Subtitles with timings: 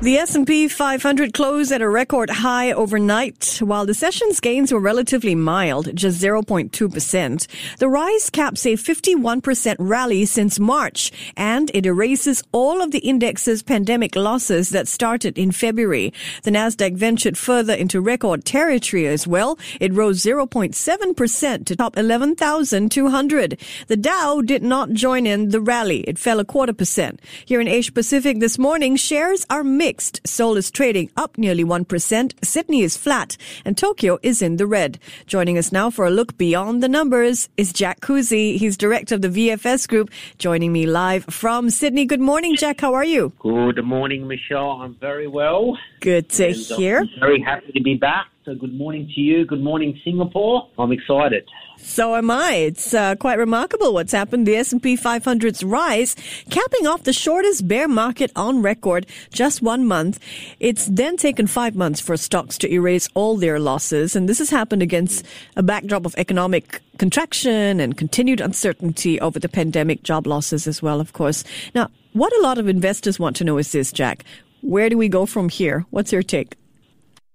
[0.00, 5.34] The S&P 500 closed at a record high overnight, while the session's gains were relatively
[5.34, 7.46] mild, just 0.2%.
[7.78, 13.64] The rise caps a 51% rally since March, and it erases all of the index's
[13.64, 16.12] pandemic losses that started in February.
[16.44, 19.58] The Nasdaq ventured further into record territory as well.
[19.80, 23.60] It rose 0.7% to top 11,200.
[23.88, 26.02] The Dow did not join in the rally.
[26.02, 27.20] It fell a quarter percent.
[27.44, 30.20] Here in Asia Pacific this morning, shares are mixed mixed.
[30.26, 34.98] Seoul is trading up nearly 1%, Sydney is flat, and Tokyo is in the red.
[35.26, 38.58] Joining us now for a look beyond the numbers is Jack Kuzi.
[38.58, 42.04] He's director of the VFS Group, joining me live from Sydney.
[42.04, 42.82] Good morning, Jack.
[42.82, 43.32] How are you?
[43.38, 44.72] Good morning, Michelle.
[44.82, 45.78] I'm very well.
[46.00, 46.98] Good to and uh, hear.
[46.98, 48.26] I'm very happy to be back.
[48.48, 49.44] So good morning to you.
[49.44, 50.70] Good morning, Singapore.
[50.78, 51.46] I'm excited.
[51.76, 52.54] So am I.
[52.54, 54.46] It's uh, quite remarkable what's happened.
[54.46, 56.16] The S&P 500's rise,
[56.48, 60.18] capping off the shortest bear market on record, just one month.
[60.60, 64.48] It's then taken five months for stocks to erase all their losses, and this has
[64.48, 70.66] happened against a backdrop of economic contraction and continued uncertainty over the pandemic, job losses
[70.66, 71.44] as well, of course.
[71.74, 74.24] Now, what a lot of investors want to know is this, Jack.
[74.62, 75.84] Where do we go from here?
[75.90, 76.54] What's your take?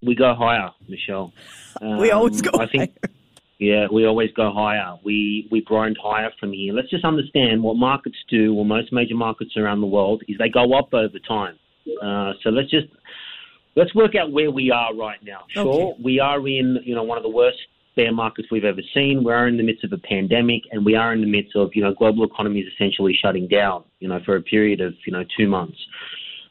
[0.05, 1.33] We go higher, Michelle.
[1.81, 3.13] Um, we always go I think, higher.
[3.59, 4.97] Yeah, we always go higher.
[5.05, 6.73] We we grind higher from here.
[6.73, 10.49] Let's just understand what markets do, or most major markets around the world, is they
[10.49, 11.57] go up over time.
[12.01, 12.87] Uh, so let's just
[13.77, 15.45] let's work out where we are right now.
[15.47, 16.01] Sure, okay.
[16.03, 17.59] we are in you know one of the worst
[17.95, 19.23] bear markets we've ever seen.
[19.23, 21.69] We are in the midst of a pandemic, and we are in the midst of
[21.73, 23.85] you know global economies essentially shutting down.
[23.99, 25.77] You know for a period of you know two months.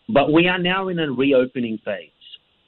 [0.08, 2.10] But we are now in a reopening phase.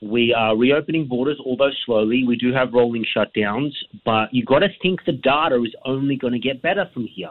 [0.04, 2.24] We are reopening borders, although slowly.
[2.24, 3.72] We do have rolling shutdowns,
[4.04, 7.30] but you've got to think the data is only going to get better from here.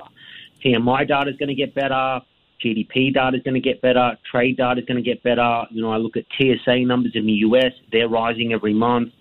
[0.66, 2.19] PMI data is going to get better.
[2.66, 4.17] GDP data is going to get better.
[4.29, 5.66] Trade data is going to get better.
[5.69, 9.13] You know, I look at TSA numbers in the US; they're rising every month.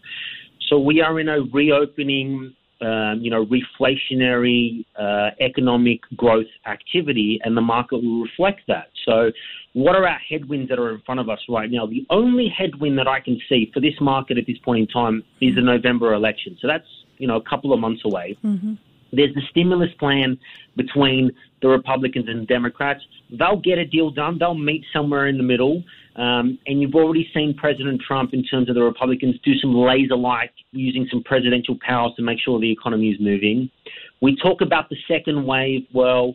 [0.68, 7.56] So we are in a reopening, um, you know, reflationary uh, economic growth activity, and
[7.56, 8.88] the market will reflect that.
[9.04, 9.30] So
[9.72, 11.86] what are our headwinds that are in front of us right now?
[11.86, 15.22] The only headwind that I can see for this market at this point in time
[15.40, 16.58] is the November election.
[16.60, 16.86] So that's,
[17.18, 18.36] you know, a couple of months away.
[18.44, 18.74] Mm-hmm.
[19.12, 20.38] There's the stimulus plan
[20.76, 21.30] between
[21.60, 23.00] the Republicans and Democrats.
[23.30, 24.38] They'll get a deal done.
[24.38, 25.82] They'll meet somewhere in the middle.
[26.16, 30.16] Um, and you've already seen President Trump, in terms of the Republicans, do some laser
[30.16, 33.70] like using some presidential powers to make sure the economy is moving.
[34.20, 35.86] We talk about the second wave.
[35.94, 36.34] Well,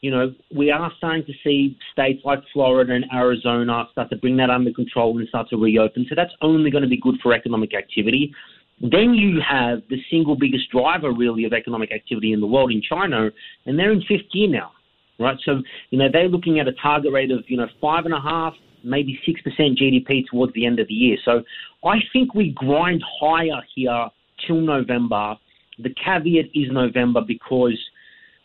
[0.00, 4.36] you know, we are starting to see states like Florida and Arizona start to bring
[4.36, 6.06] that under control and start to reopen.
[6.08, 8.32] So that's only going to be good for economic activity.
[8.80, 12.82] Then you have the single biggest driver, really, of economic activity in the world in
[12.82, 13.30] China,
[13.66, 14.70] and they're in fifth gear now,
[15.18, 15.36] right?
[15.44, 18.20] So, you know, they're looking at a target rate of, you know, five and a
[18.20, 19.36] half, maybe 6%
[19.76, 21.16] GDP towards the end of the year.
[21.24, 21.42] So
[21.84, 24.08] I think we grind higher here
[24.46, 25.34] till November.
[25.78, 27.78] The caveat is November because–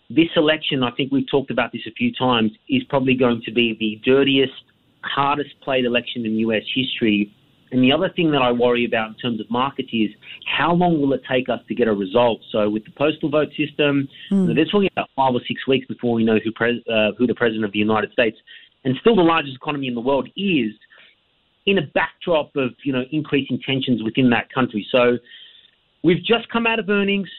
[0.10, 3.52] this election, I think we've talked about this a few times, is probably going to
[3.52, 4.54] be the dirtiest,
[5.02, 7.34] hardest played election in US history.
[7.74, 10.12] And the other thing that I worry about in terms of markets is
[10.46, 12.40] how long will it take us to get a result?
[12.52, 14.56] So with the postal vote system, mm.
[14.56, 17.34] they're talking about five or six weeks before we know who, pres- uh, who the
[17.34, 18.38] president of the United States,
[18.86, 20.72] and still the largest economy in the world, is
[21.66, 24.86] in a backdrop of you know increasing tensions within that country.
[24.92, 25.18] So
[26.04, 27.30] we've just come out of earnings.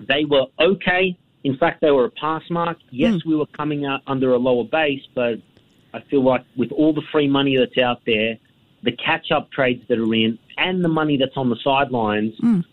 [0.00, 1.16] They were okay.
[1.44, 2.78] In fact, they were a pass mark.
[2.90, 3.26] Yes, mm.
[3.26, 5.38] we were coming out under a lower base, but
[5.94, 8.38] I feel like with all the free money that's out there,
[8.82, 12.64] the catch up trades that are in, and the money that's on the sidelines, mm.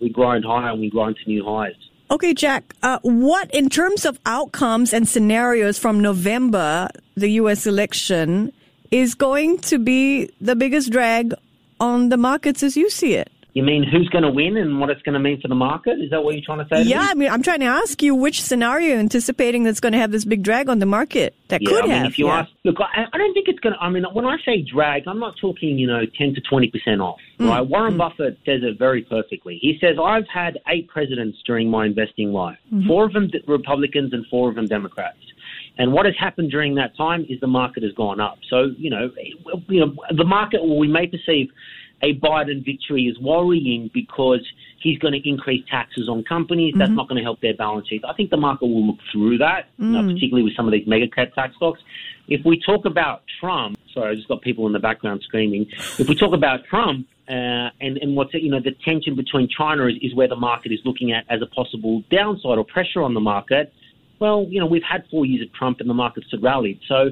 [0.00, 1.74] we grind higher and we grind to new highs.
[2.10, 7.66] Okay, Jack, uh, what in terms of outcomes and scenarios from November, the U.S.
[7.66, 8.52] election,
[8.92, 11.34] is going to be the biggest drag
[11.80, 13.30] on the markets as you see it?
[13.56, 15.98] You mean who's going to win and what it's going to mean for the market?
[15.98, 16.82] Is that what you're trying to say?
[16.82, 19.92] Yeah, to I mean, I'm trying to ask you which scenario you're anticipating that's going
[19.92, 22.06] to have this big drag on the market that yeah, could I mean, have.
[22.08, 22.40] If you yeah.
[22.40, 23.80] ask, look, I, I, don't think it's going to.
[23.80, 27.00] I mean, when I say drag, I'm not talking, you know, 10 to 20 percent
[27.00, 27.18] off.
[27.40, 27.48] Mm.
[27.48, 27.62] Right?
[27.62, 27.96] Warren mm.
[27.96, 29.58] Buffett says it very perfectly.
[29.62, 32.58] He says, "I've had eight presidents during my investing life.
[32.70, 32.86] Mm-hmm.
[32.86, 35.16] Four of them Republicans and four of them Democrats."
[35.78, 38.38] And what has happened during that time is the market has gone up.
[38.50, 39.10] So, you know,
[39.68, 41.50] you know, the market, we may perceive
[42.02, 44.40] a Biden victory is worrying because
[44.80, 46.72] he's going to increase taxes on companies.
[46.72, 46.78] Mm-hmm.
[46.80, 48.04] That's not going to help their balance sheets.
[48.08, 49.86] I think the market will look through that, mm.
[49.86, 50.14] you know, mm.
[50.14, 51.80] particularly with some of these mega cap tax stocks.
[52.28, 55.66] If we talk about Trump, sorry, I just got people in the background screaming.
[55.98, 59.86] If we talk about Trump, uh, and and what's you know the tension between China
[59.86, 63.14] is, is where the market is looking at as a possible downside or pressure on
[63.14, 63.72] the market.
[64.20, 67.10] Well, you know we've had four years of Trump and the markets have rallied, so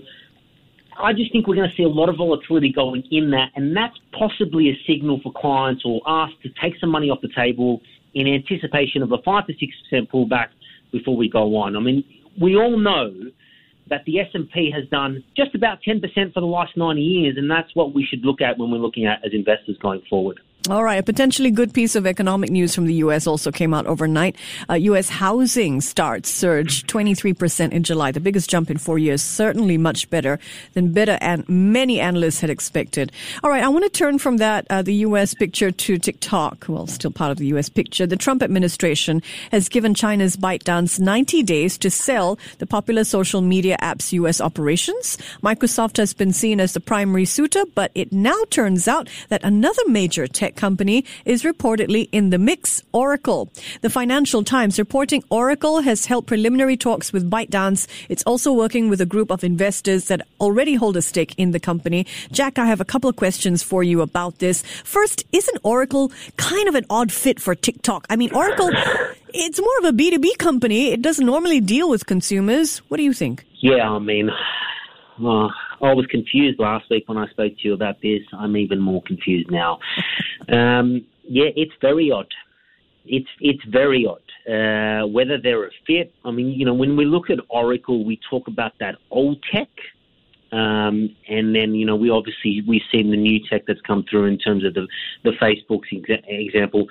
[0.99, 3.77] I just think we're going to see a lot of volatility going in that, and
[3.77, 7.81] that's possibly a signal for clients or us to take some money off the table
[8.15, 10.49] in anticipation of a five to six percent pullback
[10.93, 11.77] before we go on.
[11.77, 12.05] I mean,
[12.41, 13.13] we all know
[13.91, 16.01] that the S&P has done just about 10%
[16.33, 19.05] for the last 90 years, and that's what we should look at when we're looking
[19.05, 20.41] at as investors going forward.
[20.71, 20.99] All right.
[20.99, 23.27] A potentially good piece of economic news from the U.S.
[23.27, 24.35] also came out overnight.
[24.71, 25.11] Uh, U.S.
[25.11, 29.23] housing starts surged 23% in July, the biggest jump in four years.
[29.23, 30.39] Certainly much better
[30.73, 33.13] than better and many analysts had expected.
[33.43, 33.63] All right.
[33.63, 35.35] I want to turn from that, uh, the U.S.
[35.35, 36.65] picture to TikTok.
[36.67, 37.69] Well, still part of the U.S.
[37.69, 38.07] picture.
[38.07, 39.21] The Trump administration
[39.51, 44.41] has given China's ByteDance 90 days to sell the popular social media app's U.S.
[44.41, 45.19] operations.
[45.43, 49.83] Microsoft has been seen as the primary suitor, but it now turns out that another
[49.89, 53.51] major tech company is reportedly in the mix, Oracle.
[53.83, 57.87] The Financial Times reporting Oracle has held preliminary talks with ByteDance.
[58.09, 61.61] It's also working with a group of investors that already hold a stake in the
[61.61, 62.07] company.
[62.33, 64.63] Jack, I have a couple of questions for you about this.
[64.85, 68.07] First, isn't Oracle kind of an odd fit for TikTok?
[68.09, 68.71] I mean, Oracle,
[69.35, 70.93] it's more of a B2B company.
[70.93, 72.79] It doesn't normally deal with consumers.
[72.89, 73.45] What do you think?
[73.61, 75.49] Yeah, I mean, uh,
[75.85, 78.21] I was confused last week when I spoke to you about this.
[78.33, 79.79] I'm even more confused now.
[80.49, 82.33] Um, yeah, it's very odd.
[83.05, 84.23] It's it's very odd.
[84.51, 88.19] Uh, whether they're a fit, I mean, you know, when we look at Oracle, we
[88.31, 89.69] talk about that old tech,
[90.53, 94.25] um, and then you know, we obviously we've seen the new tech that's come through
[94.27, 94.87] in terms of the
[95.23, 96.87] the Facebook's exa- example.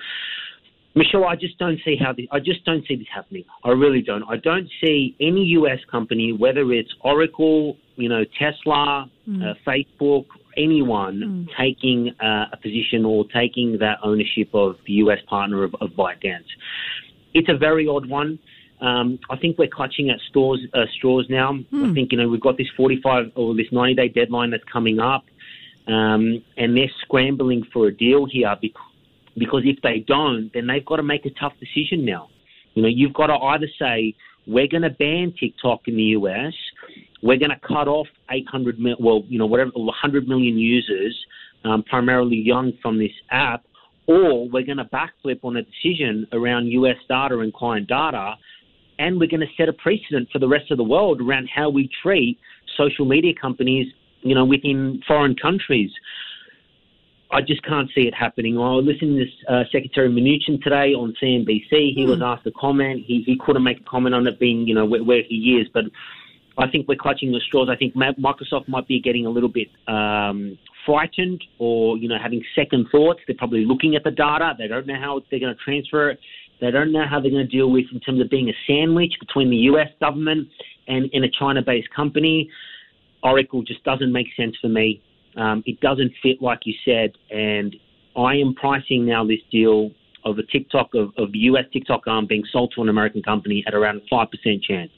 [0.96, 3.44] Michelle, I just don't see how this, I just don't see this happening.
[3.64, 4.22] I really don't.
[4.28, 9.42] I don't see any US company, whether it's Oracle, you know, Tesla, mm.
[9.42, 10.26] uh, Facebook,
[10.56, 11.56] anyone mm.
[11.58, 16.46] taking uh, a position or taking that ownership of the US partner of, of ByteDance.
[17.32, 18.38] It's a very odd one.
[18.80, 21.52] Um, I think we're clutching at straws, uh, straws now.
[21.72, 21.90] Mm.
[21.90, 24.98] I think you know we've got this 45 or this 90 day deadline that's coming
[24.98, 25.24] up,
[25.86, 28.82] um, and they're scrambling for a deal here because
[29.36, 32.28] because if they don't, then they've got to make a tough decision now.
[32.74, 34.14] You know, you've got to either say,
[34.46, 36.52] we're going to ban TikTok in the US,
[37.24, 41.18] we're going to cut off 800 mil, well, you know, whatever, 100 million users,
[41.64, 43.64] um, primarily young from this app,
[44.06, 48.34] or we're going to backflip on a decision around US data and client data,
[48.98, 51.70] and we're going to set a precedent for the rest of the world around how
[51.70, 52.38] we treat
[52.76, 53.86] social media companies,
[54.20, 55.90] you know, within foreign countries.
[57.30, 58.58] I just can't see it happening.
[58.58, 61.94] I was listening to this, uh, Secretary Mnuchin today on CNBC.
[61.94, 62.08] He mm.
[62.08, 63.02] was asked a comment.
[63.06, 65.68] He, he couldn't make a comment on it being, you know, where, where, he is.
[65.72, 65.84] But
[66.56, 67.68] I think we're clutching the straws.
[67.70, 70.56] I think Microsoft might be getting a little bit um,
[70.86, 73.20] frightened or, you know, having second thoughts.
[73.26, 74.54] They're probably looking at the data.
[74.56, 76.20] They don't know how they're going to transfer it.
[76.60, 79.12] They don't know how they're going to deal with in terms of being a sandwich
[79.18, 79.88] between the U.S.
[80.00, 80.48] government
[80.86, 82.48] and, and a China-based company.
[83.22, 85.02] Oracle just doesn't make sense for me.
[85.36, 87.74] Um, it doesn't fit, like you said, and
[88.16, 89.90] I am pricing now this deal
[90.24, 93.74] of a TikTok of, of US TikTok arm being sold to an American company at
[93.74, 94.92] around five percent chance.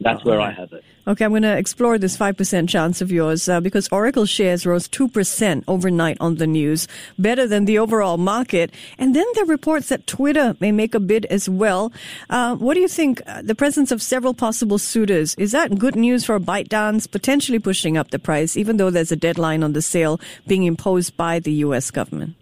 [0.00, 0.84] That's where I have it.
[1.08, 4.88] Okay, I'm going to explore this 5% chance of yours uh, because Oracle shares rose
[4.88, 6.88] 2% overnight on the news,
[7.18, 8.72] better than the overall market.
[8.98, 11.92] And then there are reports that Twitter may make a bid as well.
[12.28, 13.22] Uh, what do you think?
[13.26, 17.96] Uh, the presence of several possible suitors, is that good news for ByteDance, potentially pushing
[17.96, 21.52] up the price, even though there's a deadline on the sale being imposed by the
[21.52, 21.90] U.S.
[21.90, 22.34] government?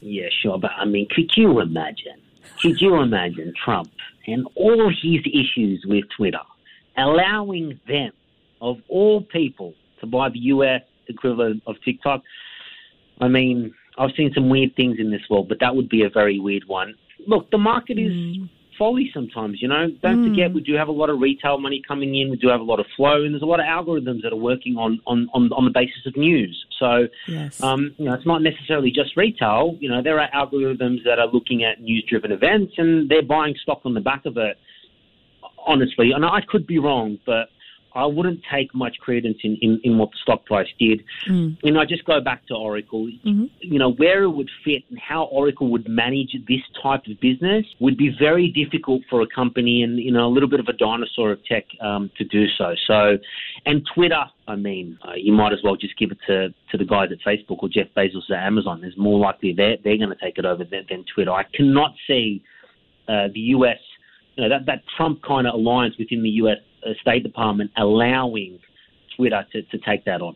[0.00, 0.58] Yeah, sure.
[0.58, 2.20] But I mean, could you imagine?
[2.62, 3.90] Could you imagine Trump
[4.26, 6.40] and all his issues with Twitter?
[7.00, 8.12] Allowing them,
[8.60, 12.22] of all people, to buy the US equivalent of TikTok.
[13.20, 16.10] I mean, I've seen some weird things in this world, but that would be a
[16.10, 16.94] very weird one.
[17.26, 18.48] Look, the market is mm.
[18.78, 19.88] folly sometimes, you know.
[20.02, 20.30] Don't mm.
[20.30, 22.30] forget, we do have a lot of retail money coming in.
[22.30, 24.36] We do have a lot of flow, and there's a lot of algorithms that are
[24.36, 26.64] working on on, on, on the basis of news.
[26.78, 27.62] So, yes.
[27.62, 29.76] um, you know, it's not necessarily just retail.
[29.80, 33.82] You know, there are algorithms that are looking at news-driven events, and they're buying stock
[33.84, 34.56] on the back of it
[35.70, 37.48] honestly, and I could be wrong, but
[37.94, 41.02] I wouldn't take much credence in, in, in what the stock price did.
[41.28, 41.58] Mm.
[41.62, 43.06] And I just go back to Oracle.
[43.06, 43.46] Mm-hmm.
[43.60, 47.66] You know, where it would fit and how Oracle would manage this type of business
[47.80, 50.72] would be very difficult for a company and, you know, a little bit of a
[50.72, 52.74] dinosaur of tech um, to do so.
[52.86, 53.18] So,
[53.66, 56.84] and Twitter, I mean, uh, you might as well just give it to, to the
[56.84, 58.80] guys at Facebook or Jeff Bezos at Amazon.
[58.80, 61.32] There's more likely they're, they're going to take it over than, than Twitter.
[61.32, 62.42] I cannot see
[63.08, 63.78] uh, the US
[64.40, 66.56] you know, that, that Trump kind of alliance within the U.S.
[66.84, 68.58] Uh, State Department allowing
[69.16, 70.34] Twitter to, to take that on.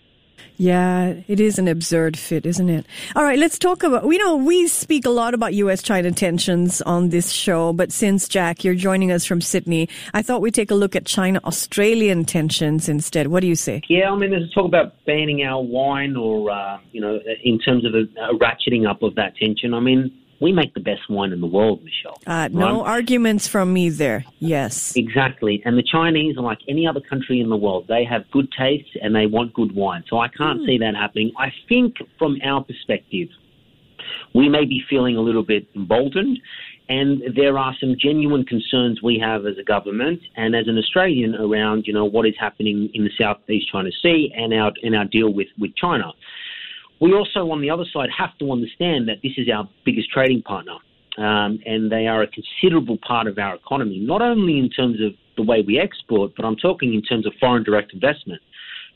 [0.56, 2.86] Yeah, it is an absurd fit, isn't it?
[3.16, 5.82] All right, let's talk about, you know, we speak a lot about U.S.
[5.82, 10.42] China tensions on this show, but since, Jack, you're joining us from Sydney, I thought
[10.42, 13.28] we'd take a look at China Australian tensions instead.
[13.28, 13.82] What do you say?
[13.88, 17.84] Yeah, I mean, there's talk about banning our wine or, uh, you know, in terms
[17.86, 19.72] of a, a ratcheting up of that tension.
[19.72, 22.20] I mean, we make the best wine in the world, Michelle.
[22.26, 22.90] Uh, no right?
[22.90, 24.24] arguments from me there.
[24.38, 24.96] Yes.
[24.96, 25.62] Exactly.
[25.64, 27.86] And the Chinese are like any other country in the world.
[27.88, 30.04] They have good taste and they want good wine.
[30.08, 30.66] So I can't mm.
[30.66, 31.32] see that happening.
[31.38, 33.28] I think from our perspective,
[34.34, 36.38] we may be feeling a little bit emboldened.
[36.88, 41.34] And there are some genuine concerns we have as a government and as an Australian
[41.34, 45.06] around, you know, what is happening in the Southeast China Sea and our and our
[45.06, 46.12] deal with, with China.
[47.04, 50.40] We also, on the other side, have to understand that this is our biggest trading
[50.40, 50.76] partner.
[51.18, 55.12] Um, and they are a considerable part of our economy, not only in terms of
[55.36, 58.40] the way we export, but I'm talking in terms of foreign direct investment.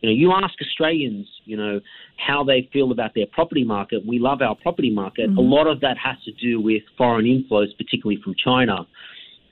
[0.01, 1.81] You know, you ask Australians, you know,
[2.17, 4.07] how they feel about their property market.
[4.07, 5.29] We love our property market.
[5.29, 5.39] Mm-hmm.
[5.39, 8.87] A lot of that has to do with foreign inflows, particularly from China.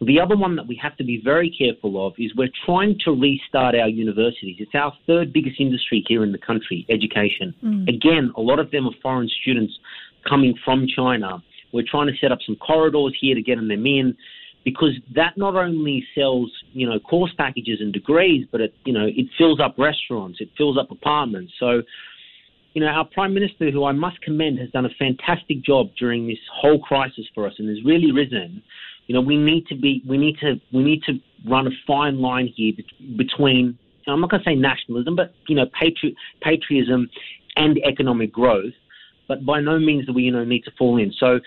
[0.01, 3.13] The other one that we have to be very careful of is we're trying to
[3.13, 4.57] restart our universities.
[4.59, 7.55] It's our third biggest industry here in the country, education.
[7.65, 7.89] Mm.
[7.89, 9.73] Again, a lot of them are foreign students
[10.29, 11.43] coming from China.
[11.73, 14.15] We're trying to set up some corridors here to get them in
[14.65, 19.07] because that not only sells, you know, course packages and degrees, but it, you know,
[19.07, 21.53] it fills up restaurants, it fills up apartments.
[21.59, 21.83] So,
[22.75, 26.27] you know, our Prime Minister, who I must commend, has done a fantastic job during
[26.27, 28.63] this whole crisis for us and has really risen
[29.07, 32.21] you know, we need to be, we need to, we need to run a fine
[32.21, 32.73] line here
[33.17, 33.79] between.
[34.09, 37.09] I'm not going to say nationalism, but you know, patri- patriotism
[37.57, 38.73] and economic growth.
[39.27, 41.13] But by no means do we, you know, need to fall in.
[41.19, 41.41] So,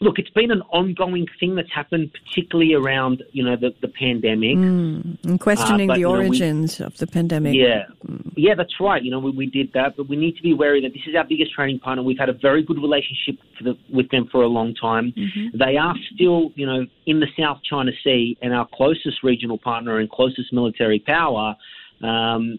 [0.00, 4.56] look, it's been an ongoing thing that's happened, particularly around you know the, the pandemic
[4.56, 7.54] mm, and questioning uh, but, the origins know, we, of the pandemic.
[7.54, 8.32] Yeah, mm.
[8.36, 9.02] yeah, that's right.
[9.02, 11.14] You know, we, we did that, but we need to be wary that this is
[11.14, 12.02] our biggest trading partner.
[12.02, 15.12] We've had a very good relationship the, with them for a long time.
[15.16, 15.58] Mm-hmm.
[15.58, 19.98] They are still, you know, in the South China Sea and our closest regional partner
[19.98, 21.56] and closest military power.
[22.02, 22.58] Um,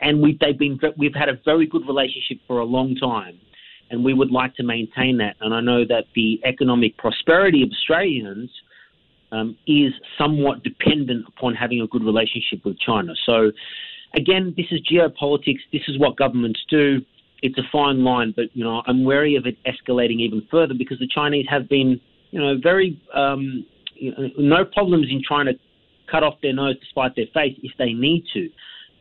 [0.00, 3.38] and we've they've been we've had a very good relationship for a long time
[3.90, 5.36] and we would like to maintain that.
[5.40, 8.50] And I know that the economic prosperity of Australians
[9.32, 13.12] um, is somewhat dependent upon having a good relationship with China.
[13.26, 13.52] So,
[14.14, 15.60] again, this is geopolitics.
[15.72, 17.00] This is what governments do.
[17.42, 20.98] It's a fine line, but you know I'm wary of it escalating even further because
[20.98, 23.64] the Chinese have been, you know, very um,
[23.94, 25.52] you know, no problems in trying to
[26.10, 28.48] cut off their nose despite their face if they need to.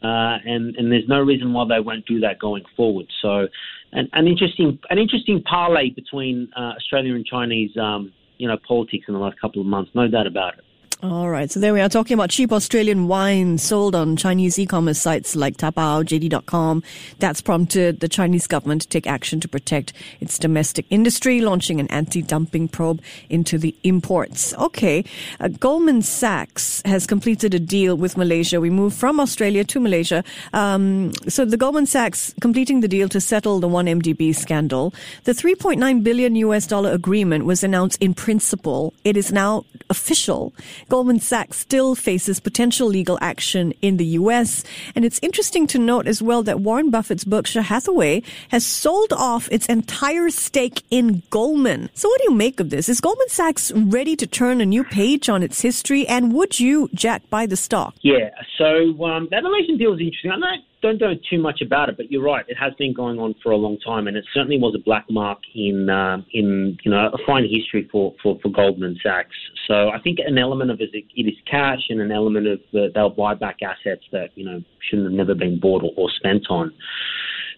[0.03, 3.07] Uh, and and there's no reason why they won't do that going forward.
[3.21, 3.47] So,
[3.93, 9.05] an, an interesting an interesting parlay between uh, Australia and Chinese, um, you know, politics
[9.07, 10.63] in the last couple of months, no doubt about it.
[11.03, 11.51] All right.
[11.51, 15.55] So there we are talking about cheap Australian wine sold on Chinese e-commerce sites like
[15.55, 16.81] Taobao, JD.com.
[17.19, 21.85] That's prompted the Chinese government to take action to protect its domestic industry, launching an
[21.89, 24.55] anti-dumping probe into the imports.
[24.55, 25.05] Okay.
[25.39, 28.59] Uh, Goldman Sachs has completed a deal with Malaysia.
[28.59, 30.23] We move from Australia to Malaysia.
[30.53, 34.95] Um, so the Goldman Sachs completing the deal to settle the 1MDB scandal.
[35.25, 38.95] The 3.9 billion US dollar agreement was announced in principle.
[39.03, 40.53] It is now official.
[40.89, 44.63] Goldman Sachs still faces potential legal action in the U.S.
[44.95, 49.49] And it's interesting to note as well that Warren Buffett's Berkshire Hathaway has sold off
[49.51, 51.89] its entire stake in Goldman.
[51.93, 52.87] So what do you make of this?
[52.87, 56.07] Is Goldman Sachs ready to turn a new page on its history?
[56.07, 57.95] And would you, Jack, buy the stock?
[58.01, 58.29] Yeah.
[58.57, 60.31] So um, that Malaysian deal is interesting.
[60.31, 60.47] I know
[60.81, 62.45] don't know too much about it, but you're right.
[62.47, 65.05] It has been going on for a long time, and it certainly was a black
[65.09, 69.35] mark in uh, in you know a fine history for, for, for Goldman Sachs.
[69.67, 72.91] So I think an element of it, it is cash, and an element of the,
[72.93, 76.45] they'll buy back assets that you know shouldn't have never been bought or, or spent
[76.49, 76.71] on.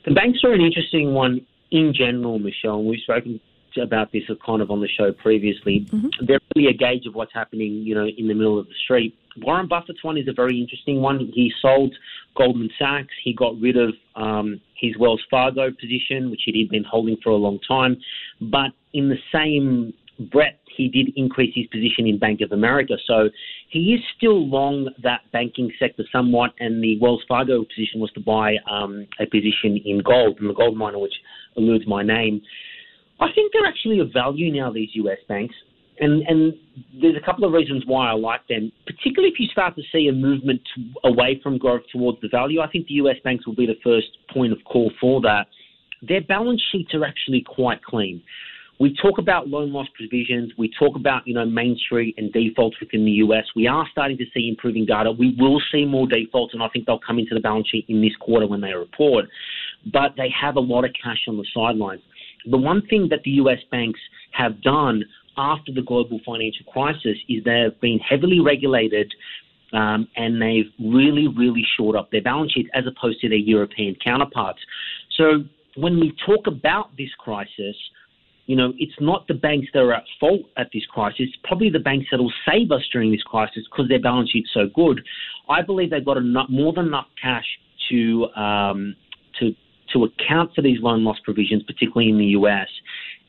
[0.06, 2.80] The banks are an interesting one in general, Michelle.
[2.80, 3.40] And We've spoken
[3.78, 5.88] about this kind of on the show previously.
[5.90, 6.26] Mm-hmm.
[6.26, 9.18] They're really a gauge of what's happening, you know, in the middle of the street.
[9.38, 11.32] Warren Buffett's one is a very interesting one.
[11.34, 11.96] He sold
[12.36, 13.14] Goldman Sachs.
[13.24, 17.36] He got rid of um, his Wells Fargo position, which he'd been holding for a
[17.36, 17.98] long time.
[18.42, 19.94] But in the same
[20.32, 22.96] breath, he did increase his position in Bank of America.
[23.06, 23.30] So
[23.70, 26.52] he is still long that banking sector somewhat.
[26.60, 30.54] And the Wells Fargo position was to buy um, a position in gold, in the
[30.54, 31.16] gold miner, which
[31.56, 32.42] eludes my name.
[33.20, 35.56] I think they're actually of value now, these US banks.
[36.00, 36.54] And, and
[37.02, 40.08] there's a couple of reasons why I like them, particularly if you start to see
[40.08, 42.62] a movement to, away from growth towards the value.
[42.62, 45.48] I think the US banks will be the first point of call for that.
[46.02, 48.22] Their balance sheets are actually quite clean.
[48.80, 50.54] We talk about loan loss provisions.
[50.58, 53.44] We talk about, you know, Main Street and defaults within the US.
[53.54, 55.12] We are starting to see improving data.
[55.12, 58.02] We will see more defaults, and I think they'll come into the balance sheet in
[58.02, 59.26] this quarter when they report.
[59.94, 62.02] but they have a lot of cash on the sidelines.
[62.46, 64.00] The one thing that the US banks
[64.32, 65.04] have done
[65.38, 69.12] after the global financial crisis is they've been heavily regulated
[69.74, 73.96] um, and they've really, really shored up their balance sheets as opposed to their European
[74.04, 74.60] counterparts.
[75.18, 75.44] So
[75.76, 77.76] when we talk about this crisis,
[78.48, 81.20] you know, it's not the banks that are at fault at this crisis.
[81.20, 84.50] It's probably the banks that will save us during this crisis because their balance sheet's
[84.54, 85.02] so good.
[85.48, 87.46] I believe they've got enough, more than enough cash
[87.92, 88.96] to um,
[89.40, 89.54] to
[89.94, 92.68] to account for these loan loss provisions, particularly in the US.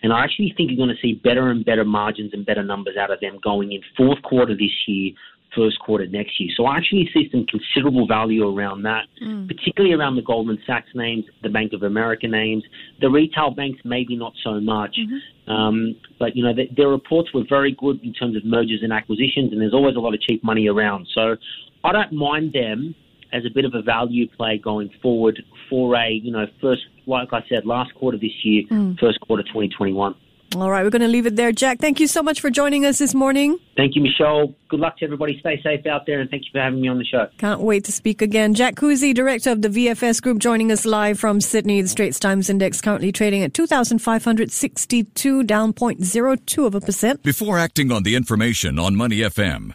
[0.02, 2.96] And I actually think you're going to see better and better margins and better numbers
[2.96, 5.12] out of them going in fourth quarter this year
[5.54, 6.50] first quarter next year.
[6.56, 9.48] So I actually see some considerable value around that, mm.
[9.48, 12.62] particularly around the Goldman Sachs names, the Bank of America names.
[13.00, 14.96] The retail banks, maybe not so much.
[14.98, 15.52] Mm-hmm.
[15.52, 18.92] Um, but, you know, the, their reports were very good in terms of mergers and
[18.92, 21.08] acquisitions, and there's always a lot of cheap money around.
[21.14, 21.36] So
[21.84, 22.94] I don't mind them
[23.32, 27.32] as a bit of a value play going forward for a, you know, first, like
[27.32, 28.98] I said, last quarter this year, mm.
[28.98, 30.14] first quarter 2021.
[30.56, 31.52] All right, we're going to leave it there.
[31.52, 33.56] Jack, thank you so much for joining us this morning.
[33.76, 34.52] Thank you, Michelle.
[34.68, 35.38] Good luck to everybody.
[35.38, 37.28] Stay safe out there, and thank you for having me on the show.
[37.38, 38.54] Can't wait to speak again.
[38.54, 41.80] Jack Kusi, director of the VFS Group, joining us live from Sydney.
[41.82, 47.22] The Straits Times Index currently trading at 2,562, down 0.02 of a percent.
[47.22, 49.74] Before acting on the information on Money FM,